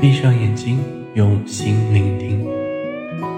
[0.00, 0.78] 闭上眼睛，
[1.12, 2.42] 用心聆听，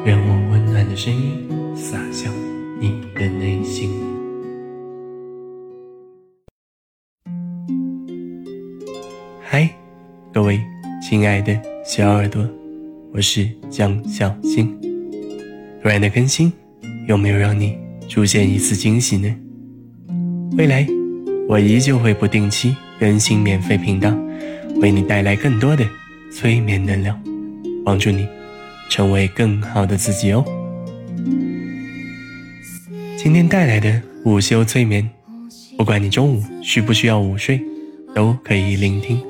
[0.05, 1.33] 让我温暖的声音
[1.75, 2.33] 洒向
[2.79, 3.91] 你的内心。
[9.41, 9.69] 嗨，
[10.33, 10.61] 各位
[11.03, 12.49] 亲爱的小耳朵，
[13.13, 14.73] 我是江小新。
[15.83, 16.53] 突然的更新，
[17.09, 17.77] 有没有让你
[18.09, 19.35] 出现一丝惊喜呢？
[20.57, 20.87] 未来，
[21.49, 24.17] 我依旧会不定期更新免费频道，
[24.77, 25.85] 为你带来更多的。
[26.33, 27.23] 催眠能量，
[27.85, 28.27] 帮助你
[28.89, 30.43] 成为更好的自己哦。
[33.19, 35.09] 今天带来的午休催眠，
[35.77, 37.61] 不管你中午需不需要午睡，
[38.15, 39.23] 都可以聆听，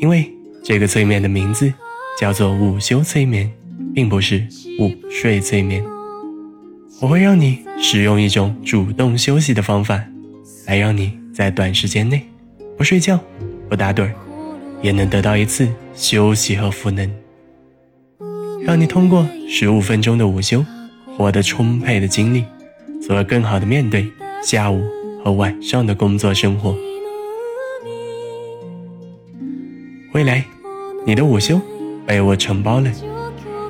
[0.00, 0.32] 因为
[0.64, 1.70] 这个催眠的名字
[2.18, 3.50] 叫做午休催眠，
[3.94, 4.46] 并不是
[4.80, 5.84] 午睡催眠。
[7.02, 10.02] 我会让你使用一种主动休息的方法，
[10.66, 12.22] 来让你在短时间内
[12.78, 13.20] 不睡觉、
[13.68, 14.08] 不打盹。
[14.80, 17.12] 也能得到一次休息和赋能，
[18.62, 20.64] 让你通过十五分钟的午休，
[21.16, 22.44] 获得充沛的精力，
[23.04, 24.08] 从而更好的面对
[24.40, 24.80] 下午
[25.24, 26.72] 和晚上的工作生活。
[30.12, 30.44] 未来，
[31.04, 31.60] 你的午休
[32.06, 32.88] 被我承包了，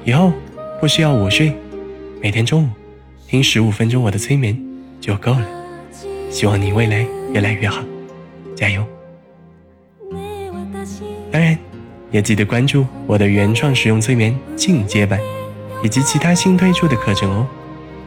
[0.05, 0.31] 以后
[0.83, 1.51] 不需要午睡，
[2.21, 2.69] 每天中午
[3.27, 4.55] 听十五分钟我的催眠
[5.01, 5.49] 就够了。
[6.29, 7.83] 希望你未来越来越好，
[8.55, 8.85] 加油！
[11.31, 11.59] 当然，
[12.11, 15.21] 也记得关注我的原创实用催眠进阶版，
[15.83, 17.47] 以及其他新推出的课程哦。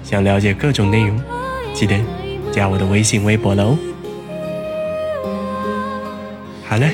[0.03, 1.21] 想了解各种内容，
[1.73, 1.95] 记得
[2.51, 3.77] 加我的微信、微博了哦。
[6.67, 6.87] 好了，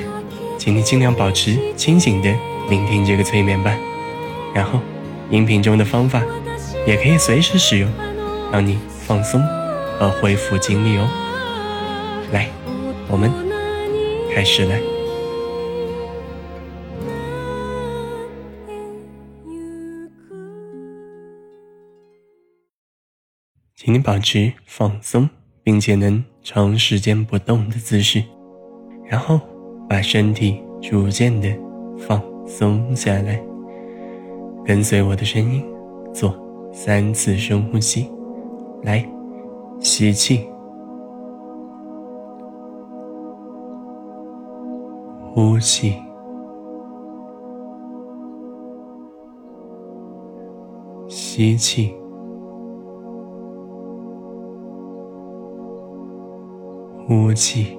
[0.57, 2.29] 请你尽量保持清醒的
[2.69, 3.73] 聆听这个催眠吧。
[4.53, 4.81] 然后，
[5.29, 6.21] 音频中的方法
[6.85, 7.89] 也可以随时使用，
[8.51, 9.41] 让你放松
[9.97, 11.07] 和恢复精力哦。
[12.33, 12.49] 来，
[13.07, 13.31] 我们
[14.35, 14.96] 开始了。
[23.87, 25.29] 请你保持放松，
[25.63, 28.21] 并且能长时间不动的姿势，
[29.05, 29.39] 然后
[29.87, 31.47] 把身体逐渐的
[31.97, 33.41] 放松下来。
[34.65, 35.63] 跟随我的声音，
[36.13, 36.37] 做
[36.73, 38.11] 三次深呼吸。
[38.83, 39.09] 来，
[39.79, 40.45] 吸气，
[45.33, 45.93] 呼气，
[51.07, 51.96] 吸气。
[57.07, 57.77] 呼气，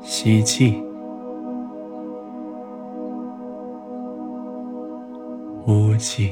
[0.00, 0.80] 吸气，
[5.64, 6.30] 呼气。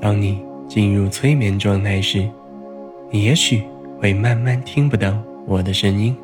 [0.00, 2.26] 当你进入催眠状态时，
[3.10, 3.62] 你也许
[4.00, 5.14] 会慢慢听不到
[5.46, 6.16] 我的声音，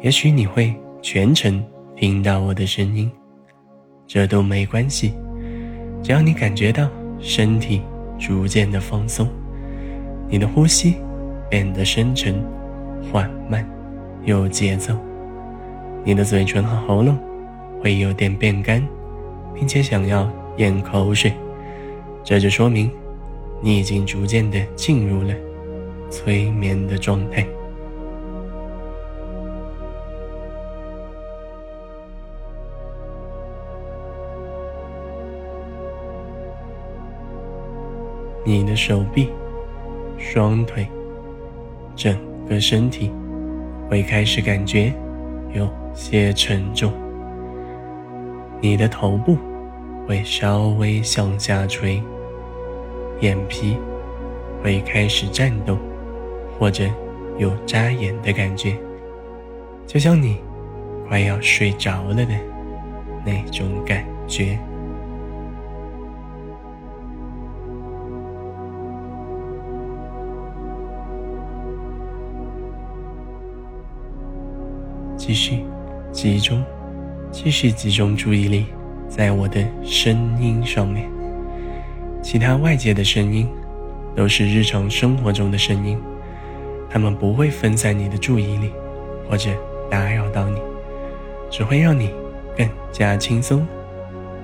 [0.00, 1.64] 也许你会全程
[1.94, 3.08] 听到我的声音，
[4.08, 5.14] 这都没关系，
[6.02, 6.88] 只要你感觉到
[7.20, 7.80] 身体。
[8.18, 9.28] 逐渐的放松，
[10.28, 10.96] 你的呼吸
[11.50, 12.42] 变得深沉、
[13.12, 13.68] 缓慢、
[14.24, 14.94] 有节奏，
[16.04, 17.18] 你的嘴唇和喉咙
[17.82, 18.86] 会有点变干，
[19.54, 21.32] 并且想要咽口水，
[22.22, 22.90] 这就说明
[23.60, 25.34] 你已经逐渐的进入了
[26.10, 27.46] 催眠的状态。
[38.44, 39.30] 你的手臂、
[40.18, 40.86] 双腿、
[41.94, 42.16] 整
[42.48, 43.12] 个身体
[43.88, 44.92] 会开始感觉
[45.52, 46.92] 有些沉重，
[48.60, 49.36] 你的头部
[50.08, 52.02] 会稍微向下垂，
[53.20, 53.76] 眼皮
[54.62, 55.78] 会开始颤动，
[56.58, 56.84] 或者
[57.38, 58.76] 有眨眼的感觉，
[59.86, 60.38] 就像你
[61.08, 62.26] 快要睡着了的
[63.24, 64.58] 那种感觉。
[75.24, 75.62] 继续
[76.10, 76.64] 集中，
[77.30, 78.66] 继续集中注意力
[79.08, 81.08] 在我的声音上面。
[82.20, 83.48] 其他外界的声音
[84.16, 85.96] 都是日常生活中的声音，
[86.90, 88.72] 它们不会分散你的注意力
[89.30, 89.48] 或者
[89.88, 90.58] 打扰到你，
[91.48, 92.10] 只会让你
[92.58, 93.64] 更加轻松，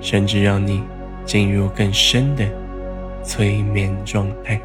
[0.00, 0.80] 甚至让你
[1.24, 2.48] 进入更深的
[3.24, 4.60] 催眠状态。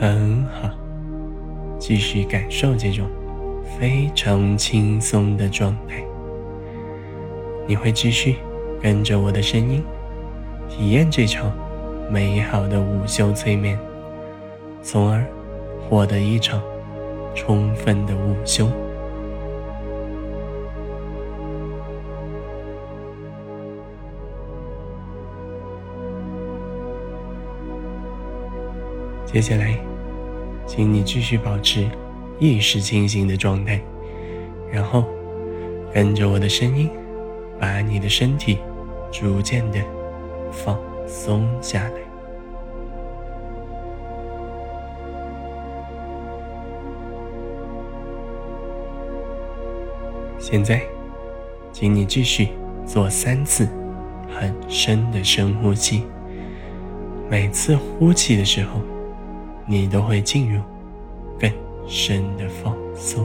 [0.00, 0.70] 很好，
[1.78, 3.06] 继续感受这种
[3.78, 6.02] 非常轻松的状态。
[7.66, 8.36] 你会继续
[8.80, 9.84] 跟着我的声音，
[10.70, 11.52] 体验这场
[12.10, 13.78] 美好的午休催眠，
[14.82, 15.22] 从而
[15.86, 16.62] 获得一场
[17.34, 18.66] 充分的午休。
[29.26, 29.78] 接下来，
[30.72, 31.84] 请你继续保持
[32.38, 33.82] 意识清醒的状态，
[34.70, 35.04] 然后
[35.92, 36.88] 跟着我的声音，
[37.58, 38.58] 把你的身体
[39.10, 39.80] 逐渐的
[40.52, 40.78] 放
[41.08, 41.90] 松下来。
[50.38, 50.82] 现在，
[51.72, 52.50] 请你继续
[52.86, 53.68] 做三次
[54.32, 56.04] 很深的深呼吸，
[57.28, 58.80] 每次呼气的时候。
[59.70, 60.60] 你都会进入
[61.38, 61.48] 更
[61.86, 63.24] 深的放松。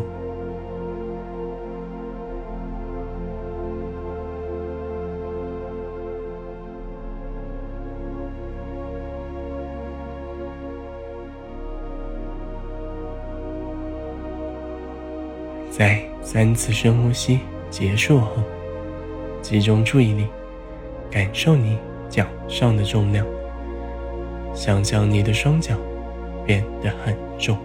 [15.72, 17.40] 在三次深呼吸
[17.72, 18.34] 结束后，
[19.42, 20.28] 集中注意力，
[21.10, 23.26] 感受你脚上的重量，
[24.54, 25.76] 想象你的双脚。
[26.46, 27.58] 变得很重，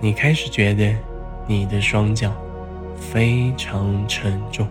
[0.00, 0.92] 你开始觉得
[1.46, 2.32] 你的双脚
[2.96, 4.66] 非常沉重。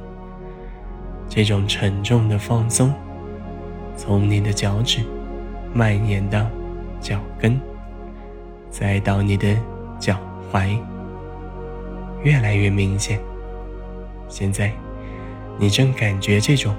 [1.29, 2.93] 这种沉重的放松，
[3.95, 4.99] 从你的脚趾
[5.73, 6.45] 蔓延到
[6.99, 7.57] 脚跟，
[8.69, 9.55] 再到你的
[9.97, 10.17] 脚
[10.51, 10.77] 踝，
[12.21, 13.17] 越来越明显。
[14.27, 14.73] 现在，
[15.57, 16.75] 你正感觉这种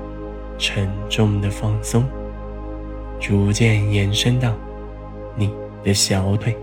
[0.58, 2.04] 沉重的放松
[3.18, 4.54] 逐渐延伸到。
[5.84, 6.56] 的小腿，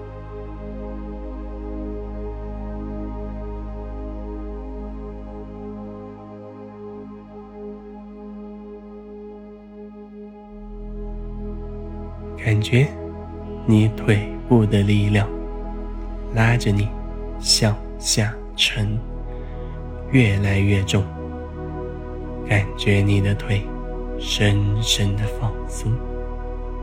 [12.37, 12.87] 感觉
[13.65, 15.27] 你腿部的力量
[16.33, 16.87] 拉着你
[17.39, 18.97] 向下沉，
[20.11, 21.03] 越来越重。
[22.47, 23.61] 感觉你的腿
[24.17, 25.91] 深深的放松，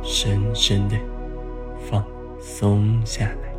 [0.03, 0.97] 深深的。
[2.49, 3.53] 松下来。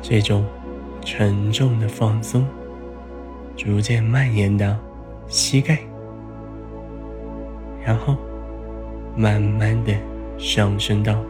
[0.00, 0.44] 这种
[1.02, 2.46] 沉重的放松，
[3.56, 4.74] 逐渐蔓延到
[5.26, 5.78] 膝盖，
[7.84, 8.16] 然后
[9.16, 9.92] 慢慢的
[10.38, 11.22] 上升到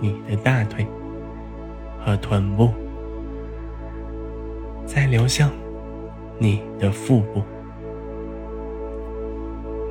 [0.00, 0.86] 你的大腿
[1.98, 2.70] 和臀部。
[4.92, 5.48] 再流向
[6.36, 7.40] 你的腹部，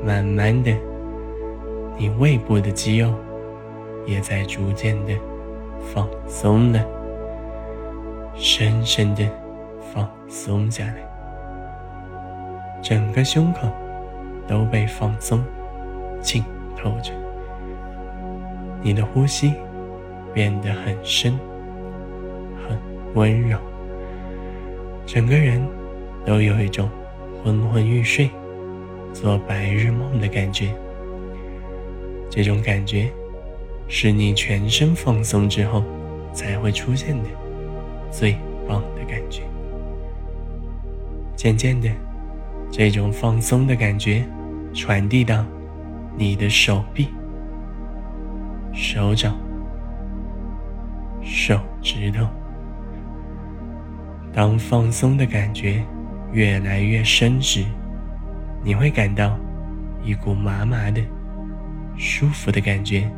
[0.06, 0.76] 慢慢的，
[1.98, 3.14] 你胃部的肌肉
[4.06, 5.14] 也在逐渐的
[5.80, 6.86] 放松了，
[8.36, 9.26] 深深的
[9.94, 10.96] 放松下来，
[12.82, 13.70] 整个胸口
[14.46, 15.42] 都被放松
[16.20, 16.44] 浸
[16.76, 17.14] 透着，
[18.82, 19.54] 你的呼吸
[20.34, 21.40] 变得很深，
[22.68, 22.78] 很
[23.16, 23.58] 温柔。
[25.12, 25.60] 整个人
[26.24, 26.88] 都有一种
[27.44, 28.30] 昏昏欲睡、
[29.12, 30.72] 做白日梦的感觉。
[32.30, 33.12] 这种感觉
[33.88, 35.84] 是你全身放松之后
[36.32, 37.30] 才会出现的
[38.12, 38.38] 最
[38.68, 39.42] 棒的感觉。
[41.36, 41.90] 渐渐的，
[42.70, 44.24] 这种放松的感觉
[44.76, 45.44] 传递到
[46.16, 47.08] 你的手臂、
[48.74, 49.36] 手掌、
[51.24, 52.28] 手指头。
[54.32, 55.84] 当放松的感觉
[56.32, 57.66] 越来越深时，
[58.64, 59.38] 你会感到
[60.04, 61.02] 一股麻麻的、
[61.98, 63.10] 舒服的感觉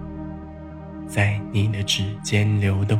[1.06, 3.00] 在你的指尖流动。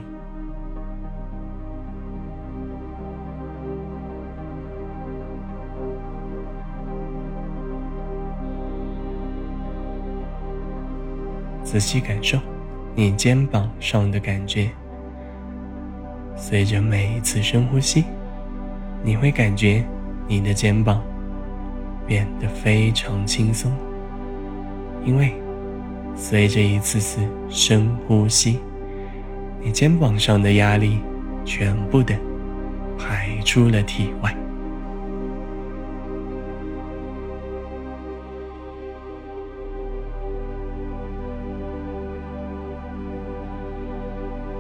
[11.64, 12.38] 仔细感受
[12.94, 14.70] 你肩膀上的感觉。
[16.44, 18.04] 随着每一次深呼吸，
[19.04, 19.86] 你会感觉
[20.28, 21.00] 你的肩膀
[22.06, 23.72] 变得非常轻松，
[25.06, 25.36] 因为
[26.16, 28.60] 随着一次次深呼吸，
[29.62, 31.00] 你肩膀上的压力
[31.46, 32.16] 全部的
[32.98, 34.36] 排出了体外。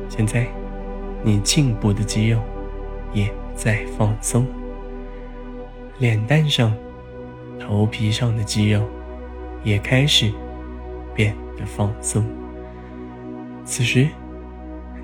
[0.07, 0.60] 现在。
[1.23, 2.39] 你颈部的肌肉
[3.13, 4.45] 也在放松，
[5.99, 6.75] 脸蛋上、
[7.59, 8.87] 头皮上的肌肉
[9.63, 10.31] 也开始
[11.13, 12.25] 变得放松，
[13.63, 14.07] 此时，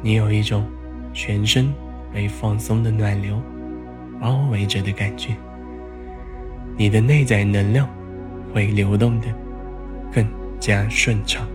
[0.02, 0.66] 你有一种
[1.14, 1.72] 全身
[2.12, 3.40] 被放松的暖流
[4.20, 5.36] 包围着的感觉，
[6.76, 7.88] 你的内在能量
[8.54, 9.28] 会流动的
[10.12, 10.26] 更
[10.60, 11.48] 加顺畅。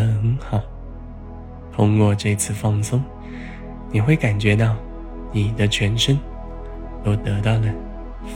[0.00, 0.60] 很好，
[1.72, 3.02] 通过这次放松，
[3.90, 4.74] 你会感觉到
[5.32, 6.18] 你的全身
[7.04, 7.66] 都得到了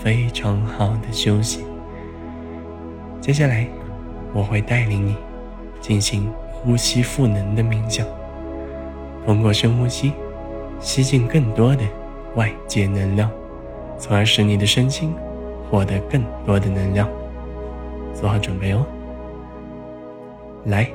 [0.02, 1.64] 非常好的休息。
[3.20, 3.66] 接下来，
[4.32, 5.16] 我会带领你
[5.80, 8.06] 进行呼吸赋能的冥想，
[9.26, 10.12] 通过深呼吸
[10.78, 11.82] 吸进更多的
[12.36, 13.30] 外界能量，
[13.98, 15.12] 从而使你的身心
[15.70, 17.08] 获得更多的能量。
[18.12, 18.84] 做好准备哦，
[20.64, 20.90] 来。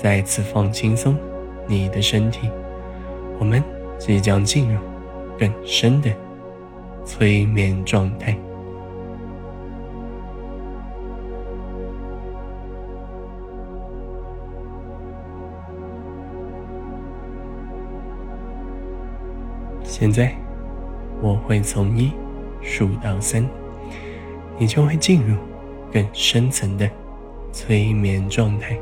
[0.00, 1.16] 再次放轻松
[1.66, 2.48] 你的身体，
[3.40, 3.60] 我们
[3.98, 4.80] 即将进入
[5.36, 6.08] 更深的
[7.04, 8.38] 催眠状态。
[19.82, 20.32] 现在
[21.20, 22.12] 我会从一
[22.62, 23.44] 数到三，
[24.56, 25.36] 你就会进入
[25.92, 26.88] 更深层的
[27.50, 28.78] 催眠状态。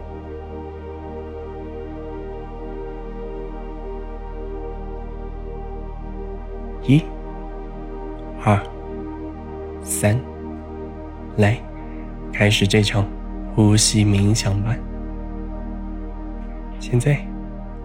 [6.86, 7.02] 一、
[8.44, 8.60] 二、
[9.82, 10.16] 三，
[11.36, 11.58] 来，
[12.32, 13.04] 开始这场
[13.54, 14.74] 呼吸冥想吧。
[16.78, 17.18] 现在，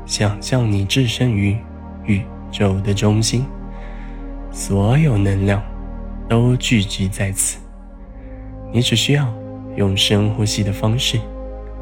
[0.05, 1.57] 想象你置身于
[2.05, 3.43] 宇宙的中心，
[4.51, 5.61] 所有能量
[6.29, 7.59] 都聚集在此。
[8.71, 9.27] 你只需要
[9.77, 11.19] 用深呼吸的方式，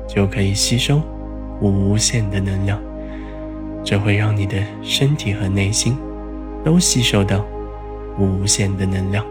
[0.08, 1.02] 就可以吸收
[1.60, 2.80] 无限的能量。
[3.84, 5.98] 这会让你的身体和内心。
[6.64, 7.46] 都吸收到
[8.18, 9.26] 无限的能量，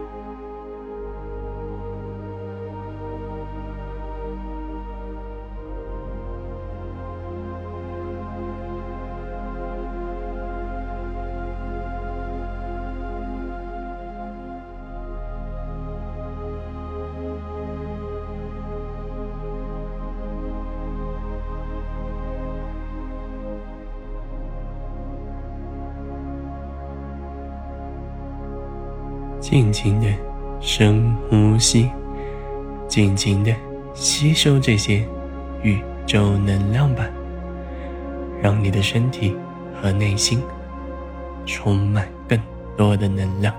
[29.49, 30.07] 尽情的
[30.61, 31.89] 深呼吸，
[32.87, 33.51] 尽情的
[33.95, 35.03] 吸收这些
[35.63, 37.03] 宇宙能量吧，
[38.43, 39.35] 让你的身体
[39.81, 40.39] 和内心
[41.47, 42.39] 充满更
[42.77, 43.51] 多的能量。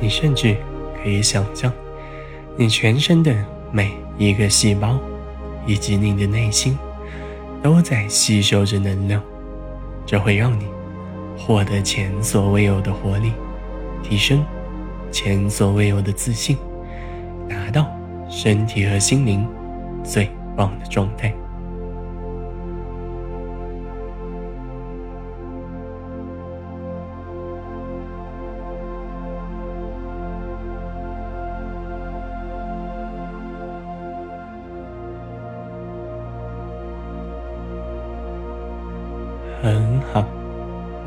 [0.00, 0.56] 你甚至
[1.02, 1.72] 可以想象，
[2.56, 3.34] 你全身的
[3.70, 4.98] 每一个细胞，
[5.66, 6.78] 以及你的内心，
[7.62, 9.22] 都在吸收着能量。
[10.06, 10.64] 这会让你
[11.36, 13.32] 获得前所未有的活力，
[14.02, 14.44] 提升
[15.12, 16.56] 前所未有的自信，
[17.48, 17.86] 达到
[18.28, 19.46] 身体和心灵
[20.02, 21.32] 最棒的状态。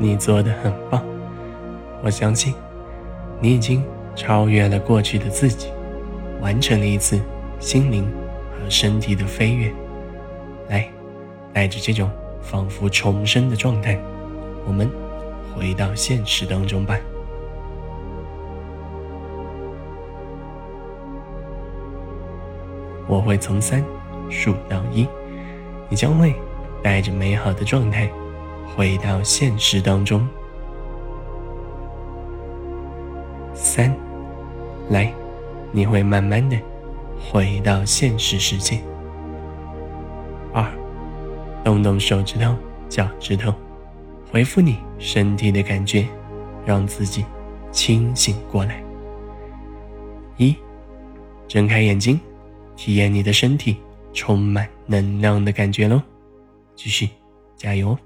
[0.04, 1.02] 你做的很棒。
[2.02, 2.52] 我相信，
[3.40, 3.82] 你已经
[4.14, 5.68] 超越了过去的自己，
[6.42, 7.18] 完成了一次
[7.58, 8.04] 心灵
[8.52, 9.72] 和身体的飞跃。
[10.68, 10.86] 来，
[11.54, 12.10] 带着这种
[12.42, 13.98] 仿佛重生的状态，
[14.66, 14.90] 我们
[15.54, 16.98] 回到现实当中吧。
[23.06, 23.82] 我会从三
[24.28, 25.08] 数到一，
[25.88, 26.34] 你将会
[26.82, 28.10] 带着美好的状态。
[28.76, 30.26] 回到现实当中，
[33.54, 33.94] 三，
[34.90, 35.14] 来，
[35.70, 36.56] 你会慢慢的
[37.20, 38.80] 回到现实世界。
[40.52, 40.68] 二，
[41.62, 42.52] 动动手指头、
[42.88, 43.54] 脚趾头，
[44.32, 46.04] 回复你身体的感觉，
[46.66, 47.24] 让自己
[47.70, 48.82] 清醒过来。
[50.36, 50.52] 一，
[51.46, 52.18] 睁开眼睛，
[52.74, 53.76] 体验你的身体
[54.12, 56.02] 充满能量的感觉喽。
[56.74, 57.08] 继续，
[57.56, 57.96] 加油！